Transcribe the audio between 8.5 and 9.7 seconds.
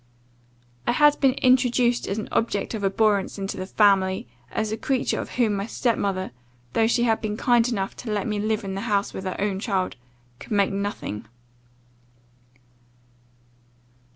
in the house with her own